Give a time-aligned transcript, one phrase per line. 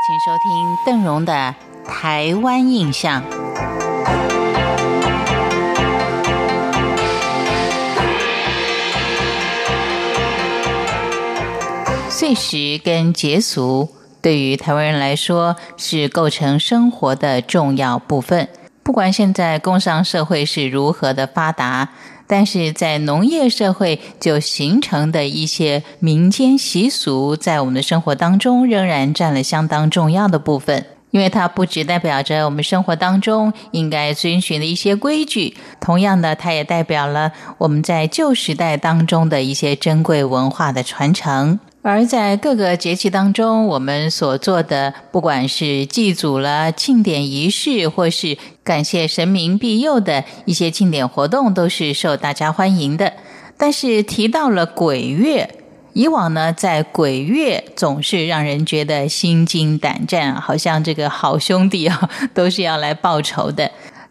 [0.00, 1.54] 请收听邓荣的
[1.88, 3.22] 《台湾印象》。
[12.08, 13.88] 碎石跟节俗，
[14.22, 18.48] 对于台湾人来说是构成生活的重要部分。
[18.84, 21.88] 不管现在工商社会是如何的发达，
[22.28, 30.84] 但是在农业社会就形成的一些民间习俗，在我们的生活当中仍然占了相当重要的部分。
[31.10, 41.58] 因为它不只代表着我们生活当中应该遵循的一些规矩，同样的，它也代表了我们在旧时代当中的一些珍贵文化的传承。
[41.80, 53.12] 而在各个节气当中，我们所做的，不管是祭祖了、庆典仪式，或是感谢神明庇佑的一些庆典活动，都是受大家欢迎的。
[53.56, 55.48] 但是提到了鬼月，
[55.92, 63.70] 以往呢，在鬼月总是让人觉得心惊胆战，好像这个好兄弟啊， 都是要来报仇的。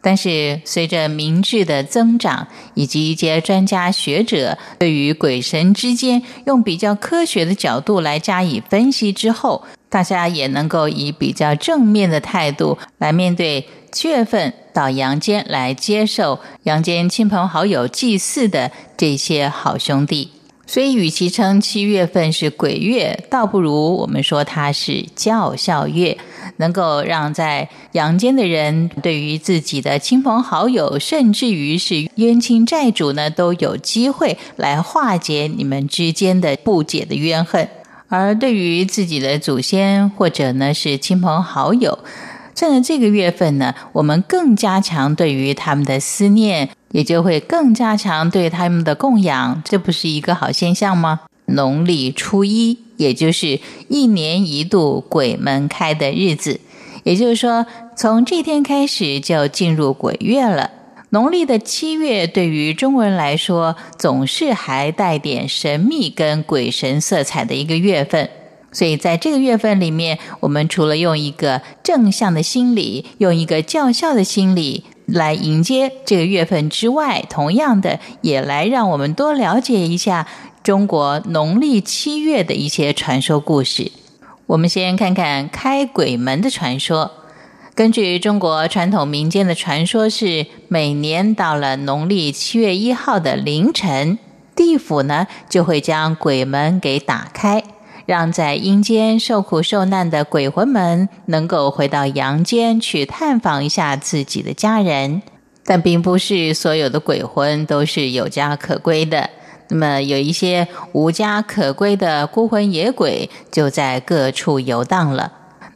[0.00, 20.30] 但是，随着明智的增长，以及一些专家学者对于鬼神之间用比较科学的角度来加以分析之后，大家也能够以比较正面的态度来面对七月份到阳间来接受阳间亲朋好友祭祀的这些好兄弟。
[20.70, 26.18] 所以，与其称七月份是鬼月，倒不如我们说它是教孝月，
[26.58, 37.66] 能够让在阳间的人对于自己的亲朋好友，甚至于是冤亲债主呢，都有机会来化解你们之间的不解的怨恨。
[38.10, 41.98] 而对于自己的祖先或者呢是亲朋好友，
[42.58, 46.70] 趁着这个月份呢，我们更加强对于他们的思念。
[46.90, 51.20] 也就会更加强对他们的供养，这不是一个好现象吗？
[51.44, 56.58] 农历初一，也就是一年一度鬼门开的日子，
[57.04, 60.70] 也就是说，从这天开始就进入鬼月了。
[61.10, 68.30] 农历的七月，对于中国人来说，总是还带点神秘跟鬼神色彩的一个月份。
[68.70, 74.84] 所以，在这个月份里面，我们除了用一个正向的心理，用一个教孝的心理。
[75.06, 80.28] 来迎接这个月份之外，同样的也来让我们多了解一下
[80.62, 83.90] 中国农历七月的一些传说故事。
[84.44, 87.10] 我们先看看开鬼门的传说。
[87.74, 94.18] 根据中国传统民间的传说，是每年到了农历七月一号的凌晨，
[94.54, 97.64] 地府呢就会将鬼门给打开。
[98.08, 105.20] 让在阴间受苦受难的鬼魂们能够回到阳间去探访一下自己的家人，
[105.62, 109.28] 但并不是所有的鬼魂都是有家可归的。
[109.68, 115.30] 那么，有一些无家可归的孤魂野鬼就在各处游荡了。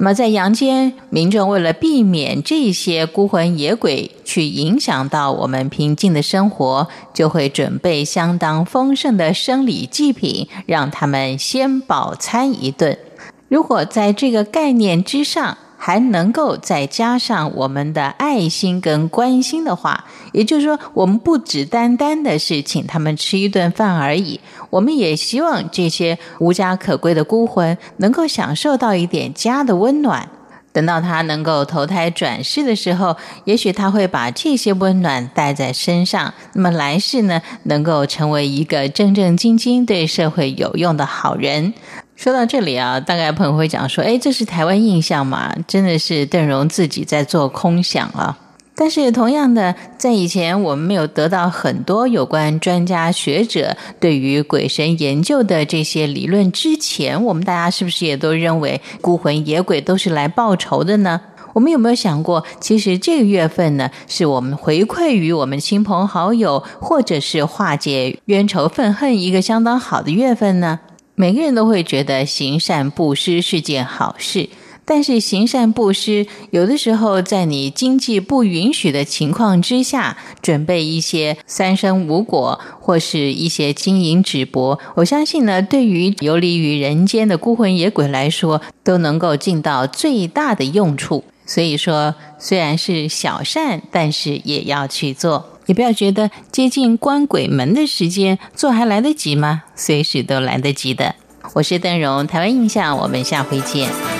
[0.00, 12.96] 那么，在阳间，民众为了避免这些孤魂野鬼去影响到我们平静的生活，就会准备相当丰盛的生理祭品，让他们先饱餐一顿。
[13.48, 24.40] 如果在这个概念之上，还能够再加上我们的爱心跟关心的话，也就是说，我们不只单单的是请他们吃一顿饭而已，
[24.70, 30.28] 我们也希望这些无家可归的孤魂能够享受到一点家的温暖。
[30.70, 41.72] 等到他能够投胎转世的时候，也许他会把这些温暖带在身上，那么来世呢，能够成为一个正正经经对社会有用的好人。
[42.18, 45.54] 说到这里啊，大概朋友会讲说：“哎，这是台湾印象嘛？
[45.68, 48.36] 真的是邓荣自己在做空想啊。”
[48.74, 61.20] 但是同样的，在以前我们没有得到很多有关专家学者对于鬼神研究的这些理论之前，我们大家是不是也都认为孤魂野鬼都是来报仇的呢？
[61.52, 70.80] 我们有没有想过，其实这个月份呢，是我们回馈于我们亲朋好友，或者是化解冤仇愤恨一个相当好的月份呢？
[71.20, 74.48] 每个人都会觉得行善布施是件好事，
[74.84, 91.24] 但是行善布施有的时候在你经济不允许的情况之下，准备一些三生无果或是一些金银纸帛，我相信呢，对于游离于人间的孤魂野鬼来说，都能够尽到最大的用处。
[91.44, 95.57] 所以说，虽然是小善，但是也要去做。
[95.68, 99.64] 也不要觉得接近关鬼门的时间做还来得及吗？
[99.76, 101.14] 随时都来得及的。
[101.52, 104.17] 我是邓荣，台湾印象，我们下回见。